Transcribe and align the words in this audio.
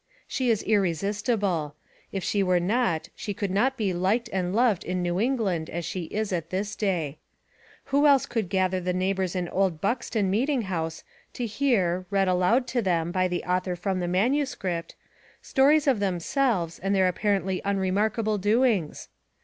She 0.27 0.49
is 0.49 0.63
irresistible; 0.63 1.75
if 2.11 2.23
she 2.23 2.41
were 2.41 2.59
not 2.59 3.09
she 3.13 3.35
could 3.35 3.51
not 3.51 3.77
be 3.77 3.93
liked 3.93 4.31
and 4.33 4.51
loved 4.51 4.83
in 4.83 5.03
New 5.03 5.19
England 5.19 5.69
as 5.69 5.85
she 5.85 6.05
is 6.05 6.33
at 6.33 6.49
this 6.49 6.75
day. 6.75 7.19
Who 7.93 8.07
else 8.07 8.25
could 8.25 8.49
gather 8.49 8.79
the 8.81 8.93
neighbors 8.93 9.35
in 9.35 9.47
Old 9.49 9.79
Buxton 9.79 10.27
Meeting 10.31 10.63
House 10.63 11.03
to 11.33 11.45
hear, 11.45 12.07
read 12.09 12.27
aloud 12.27 12.65
to 12.69 12.81
them 12.81 13.11
by 13.11 13.27
the 13.27 13.43
author 13.43 13.75
from 13.75 13.99
the 13.99 14.07
manuscript, 14.07 14.95
stories 15.39 15.85
of 15.85 15.99
themselves 15.99 16.79
and 16.79 16.95
their 16.95 17.07
apparently 17.07 17.61
unremarkable 17.63 18.39
doings 18.39 19.07